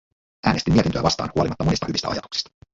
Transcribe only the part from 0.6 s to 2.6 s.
mietintöä vastaan huolimatta monista hyvistä ajatuksista.